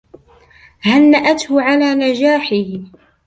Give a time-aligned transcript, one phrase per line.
[0.81, 2.65] هنأته على نجاحه.